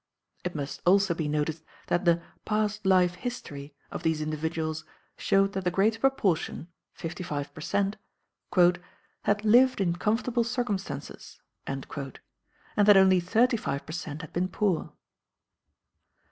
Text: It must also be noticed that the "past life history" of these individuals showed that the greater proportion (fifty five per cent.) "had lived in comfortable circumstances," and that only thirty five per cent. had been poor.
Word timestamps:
It 0.43 0.55
must 0.55 0.81
also 0.83 1.13
be 1.13 1.27
noticed 1.27 1.63
that 1.85 2.05
the 2.05 2.23
"past 2.43 2.87
life 2.87 3.13
history" 3.13 3.75
of 3.91 4.01
these 4.01 4.19
individuals 4.19 4.83
showed 5.15 5.53
that 5.53 5.63
the 5.63 5.69
greater 5.69 5.99
proportion 5.99 6.69
(fifty 6.91 7.21
five 7.21 7.53
per 7.53 7.61
cent.) 7.61 7.97
"had 8.55 9.45
lived 9.45 9.79
in 9.79 9.95
comfortable 9.97 10.43
circumstances," 10.43 11.39
and 11.67 11.83
that 11.85 12.97
only 12.97 13.19
thirty 13.19 13.57
five 13.57 13.85
per 13.85 13.93
cent. 13.93 14.21
had 14.23 14.33
been 14.33 14.47
poor. 14.47 14.91